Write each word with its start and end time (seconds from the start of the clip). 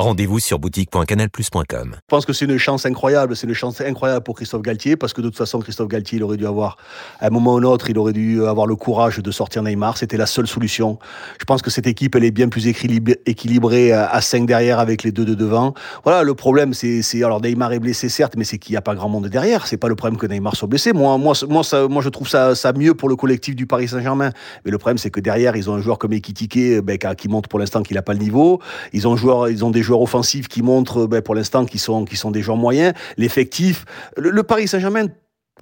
Rendez-vous 0.00 0.38
sur 0.38 0.60
boutique.canalplus.com. 0.60 1.96
Je 1.96 1.98
pense 2.06 2.24
que 2.24 2.32
c'est 2.32 2.44
une 2.44 2.56
chance 2.56 2.86
incroyable, 2.86 3.34
c'est 3.34 3.48
une 3.48 3.54
chance 3.54 3.80
incroyable 3.80 4.22
pour 4.22 4.36
Christophe 4.36 4.62
Galtier, 4.62 4.94
parce 4.94 5.12
que 5.12 5.20
de 5.20 5.26
toute 5.26 5.36
façon, 5.36 5.58
Christophe 5.58 5.88
Galtier, 5.88 6.18
il 6.18 6.22
aurait 6.22 6.36
dû 6.36 6.46
avoir, 6.46 6.76
à 7.18 7.26
un 7.26 7.30
moment 7.30 7.54
ou 7.54 7.56
un 7.56 7.64
autre, 7.64 7.90
il 7.90 7.98
aurait 7.98 8.12
dû 8.12 8.46
avoir 8.46 8.68
le 8.68 8.76
courage 8.76 9.18
de 9.18 9.30
sortir 9.32 9.64
Neymar. 9.64 9.96
C'était 9.98 10.16
la 10.16 10.26
seule 10.26 10.46
solution. 10.46 11.00
Je 11.40 11.44
pense 11.46 11.62
que 11.62 11.70
cette 11.70 11.88
équipe, 11.88 12.14
elle 12.14 12.22
est 12.22 12.30
bien 12.30 12.48
plus 12.48 12.68
équilibrée 12.68 13.90
à 13.90 14.20
5 14.20 14.46
derrière 14.46 14.78
avec 14.78 15.02
les 15.02 15.10
deux 15.10 15.24
de 15.24 15.34
devant. 15.34 15.74
Voilà, 16.04 16.22
le 16.22 16.34
problème, 16.34 16.74
c'est, 16.74 17.02
alors 17.24 17.40
Neymar 17.40 17.72
est 17.72 17.80
blessé, 17.80 18.08
certes, 18.08 18.34
mais 18.36 18.44
c'est 18.44 18.58
qu'il 18.58 18.74
n'y 18.74 18.78
a 18.78 18.82
pas 18.82 18.94
grand 18.94 19.08
monde 19.08 19.26
derrière. 19.26 19.66
C'est 19.66 19.78
pas 19.78 19.88
le 19.88 19.96
problème 19.96 20.16
que 20.16 20.28
Neymar 20.28 20.54
soit 20.54 20.68
blessé. 20.68 20.92
Moi, 20.92 21.18
moi, 21.18 21.34
moi, 21.48 21.62
je 22.02 22.08
trouve 22.08 22.28
ça, 22.28 22.54
mieux 22.76 22.94
pour 22.94 23.08
le 23.08 23.16
collectif 23.16 23.56
du 23.56 23.66
Paris 23.66 23.88
Saint-Germain. 23.88 24.30
Mais 24.64 24.70
le 24.70 24.78
problème, 24.78 24.98
c'est 24.98 25.10
que 25.10 25.18
derrière, 25.18 25.56
ils 25.56 25.68
ont 25.68 25.74
un 25.74 25.80
joueur 25.80 25.98
comme 25.98 26.12
Ekitike, 26.12 26.82
ben, 26.84 26.98
qui 27.16 27.26
montre 27.26 27.48
pour 27.48 27.58
l'instant 27.58 27.82
qu'il 27.82 27.96
n'a 27.96 28.02
pas 28.02 28.12
le 28.12 28.20
niveau. 28.20 28.60
Ils 28.92 29.08
ont, 29.08 29.16
joueur, 29.16 29.48
ils 29.48 29.64
ont 29.64 29.72
des 29.72 29.87
joueurs 29.88 30.02
offensifs 30.02 30.48
qui 30.48 30.62
montrent 30.62 31.06
ben, 31.06 31.22
pour 31.22 31.34
l'instant 31.34 31.64
qu'ils 31.64 31.80
sont, 31.80 32.04
qui 32.04 32.16
sont 32.16 32.30
des 32.30 32.42
joueurs 32.42 32.56
moyens. 32.56 32.92
L'effectif, 33.16 33.84
le, 34.16 34.42
Paris 34.42 34.68
Saint-Germain 34.68 35.06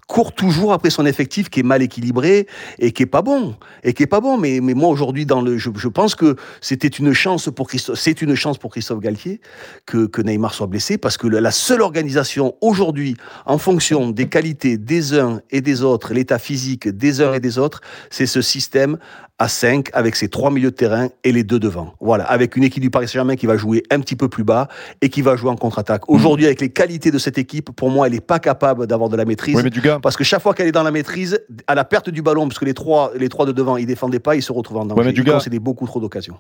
court 0.07 0.33
toujours 0.33 0.73
après 0.73 0.91
son 0.91 1.05
effectif 1.05 1.51
qui 1.51 1.61
est 1.61 1.65
mal 1.65 1.83
équilibré 1.83 2.47
et 2.79 2.93
qui 2.93 3.03
est 3.03 3.07
pas 3.07 3.23
bon 3.23 3.57
et 3.83 3.93
qui 3.93 4.05
est 4.05 4.09
pas 4.09 4.21
bon 4.21 4.39
mais 4.39 4.61
mais 4.63 4.75
moi 4.75 4.89
aujourd'hui 4.89 5.27
dans 5.27 5.41
le 5.41 5.59
je, 5.59 5.71
je 5.77 5.89
pense 5.89 6.15
que 6.15 6.37
c'était 6.61 6.89
une 6.89 7.13
chance 7.13 7.49
pour 7.55 7.69
Christophe 7.69 7.99
c'est 7.99 8.23
une 8.23 8.35
chance 8.35 8.59
pour 8.59 8.71
Christophe 8.71 9.01
Galtier 9.01 9.41
que, 9.85 10.07
que 10.07 10.23
Neymar 10.23 10.55
soit 10.55 10.69
blessé 10.69 10.97
parce 10.97 11.17
que 11.17 11.27
la 11.27 11.51
seule 11.51 11.83
organisation 11.83 12.55
aujourd'hui 12.61 13.17
en 13.47 13.59
fonction 13.59 14.11
des 14.11 14.29
qualités 14.29 14.79
des 14.79 15.19
uns 15.19 15.41
et 15.51 15.61
des 15.61 15.83
autres 15.83 16.15
l'état 16.15 16.39
physique 16.39 16.89
des 16.89 17.21
uns 17.21 17.35
et 17.35 17.41
des 17.41 17.59
autres 17.59 17.81
c'est 18.11 18.27
ce 18.27 18.43
système 18.43 18.99
à 19.39 19.49
5 19.49 19.91
avec 19.93 20.17
ses 20.17 20.29
trois 20.29 20.51
milieux 20.51 20.71
de 20.71 20.77
terrain 20.77 21.09
et 21.23 21.33
les 21.33 21.45
deux 21.45 21.59
devant. 21.59 21.95
Voilà, 22.01 22.25
avec 22.25 22.57
une 22.57 22.65
équipe 22.65 22.83
du 22.83 22.91
Paris 22.91 23.07
Saint-Germain 23.07 23.37
qui 23.37 23.47
va 23.47 23.57
jouer 23.57 23.83
un 23.91 24.01
petit 24.01 24.17
peu 24.17 24.29
plus 24.29 24.45
bas 24.45 24.69
et 25.03 25.11
qui 25.11 25.21
va 25.21 25.37
jouer 25.37 25.51
en 25.51 25.57
contre-attaque. 25.57 26.09
Aujourd'hui, 26.09 26.47
avec 26.47 26.61
les 26.61 26.71
qualités 26.71 27.11
de 27.11 27.19
cette 27.19 27.37
équipe, 27.37 27.71
pour 27.71 27.91
moi, 27.91 28.07
elle 28.07 28.15
n'est 28.15 28.21
pas 28.21 28.39
capable 28.39 28.87
d'avoir 28.87 29.11
de 29.11 29.17
la 29.17 29.25
maîtrise. 29.25 29.57
Parce 30.01 30.17
que 30.17 30.25
chaque 30.25 30.43
fois 30.43 30.55
qu'elle 30.55 30.69
est 30.69 30.73
dans 30.73 30.83
la 30.83 30.91
maîtrise, 30.91 31.41
à 31.67 31.75
la 31.75 31.85
perte 31.85 32.11
du 32.11 32.23
ballon, 32.23 32.49
parce 32.49 32.59
que 32.59 32.65
les 32.65 32.75
trois, 32.75 33.13
les 33.17 33.29
trois 33.29 33.47
de 33.47 33.53
devant, 33.53 33.77
ils 33.77 33.87
défendaient 33.87 34.19
pas, 34.19 34.37
ils 34.37 34.43
se 34.43 34.53
retrouvent 34.53 34.79
en 34.79 34.85
danger. 34.85 35.01
Ouais, 35.01 35.07
mais 35.07 35.13
du 35.13 35.25
c'est 35.41 35.59
beaucoup 35.59 35.87
trop 35.87 36.01
d'occasions. 36.01 36.37